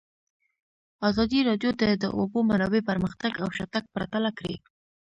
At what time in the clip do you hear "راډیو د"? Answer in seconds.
1.49-1.83